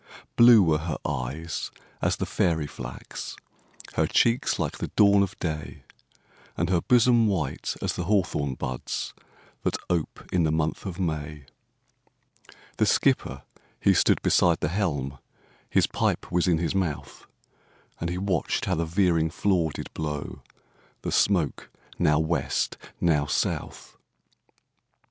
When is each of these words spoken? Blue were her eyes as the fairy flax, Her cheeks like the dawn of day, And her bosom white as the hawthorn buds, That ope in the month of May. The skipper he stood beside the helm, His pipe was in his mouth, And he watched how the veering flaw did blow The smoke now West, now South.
Blue 0.35 0.63
were 0.63 0.79
her 0.79 0.97
eyes 1.05 1.69
as 2.01 2.15
the 2.15 2.25
fairy 2.25 2.65
flax, 2.65 3.35
Her 3.93 4.07
cheeks 4.07 4.57
like 4.57 4.79
the 4.79 4.87
dawn 4.95 5.21
of 5.21 5.37
day, 5.37 5.83
And 6.57 6.71
her 6.71 6.81
bosom 6.81 7.27
white 7.27 7.75
as 7.83 7.93
the 7.93 8.05
hawthorn 8.05 8.55
buds, 8.55 9.13
That 9.61 9.77
ope 9.91 10.27
in 10.33 10.41
the 10.41 10.51
month 10.51 10.87
of 10.87 10.99
May. 10.99 11.45
The 12.77 12.87
skipper 12.87 13.43
he 13.79 13.93
stood 13.93 14.23
beside 14.23 14.61
the 14.61 14.69
helm, 14.69 15.19
His 15.69 15.85
pipe 15.85 16.31
was 16.31 16.47
in 16.47 16.57
his 16.57 16.73
mouth, 16.73 17.27
And 17.99 18.09
he 18.09 18.17
watched 18.17 18.65
how 18.65 18.73
the 18.73 18.85
veering 18.85 19.29
flaw 19.29 19.69
did 19.69 19.93
blow 19.93 20.41
The 21.03 21.11
smoke 21.11 21.69
now 21.99 22.17
West, 22.17 22.75
now 22.99 23.27
South. 23.27 23.97